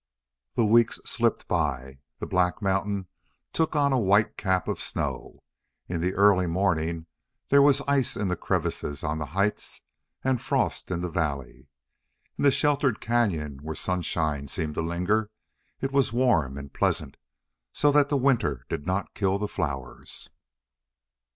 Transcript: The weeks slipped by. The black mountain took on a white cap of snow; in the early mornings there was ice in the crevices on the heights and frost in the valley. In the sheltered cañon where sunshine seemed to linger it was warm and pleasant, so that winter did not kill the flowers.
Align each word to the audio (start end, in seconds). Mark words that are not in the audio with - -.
The 0.55 0.65
weeks 0.65 0.99
slipped 1.05 1.47
by. 1.47 1.99
The 2.17 2.25
black 2.25 2.59
mountain 2.59 3.05
took 3.53 3.75
on 3.75 3.93
a 3.93 3.99
white 4.01 4.35
cap 4.35 4.67
of 4.67 4.79
snow; 4.81 5.43
in 5.87 6.01
the 6.01 6.15
early 6.15 6.47
mornings 6.47 7.05
there 7.49 7.61
was 7.61 7.81
ice 7.87 8.17
in 8.17 8.27
the 8.27 8.35
crevices 8.35 9.03
on 9.03 9.19
the 9.19 9.27
heights 9.37 9.83
and 10.23 10.41
frost 10.41 10.89
in 10.89 11.01
the 11.01 11.09
valley. 11.11 11.67
In 12.35 12.41
the 12.45 12.49
sheltered 12.49 12.99
cañon 12.99 13.61
where 13.61 13.75
sunshine 13.75 14.47
seemed 14.47 14.73
to 14.73 14.81
linger 14.81 15.29
it 15.81 15.91
was 15.91 16.11
warm 16.11 16.57
and 16.57 16.73
pleasant, 16.73 17.15
so 17.71 17.91
that 17.91 18.09
winter 18.09 18.65
did 18.69 18.87
not 18.87 19.13
kill 19.13 19.37
the 19.37 19.47
flowers. 19.47 20.31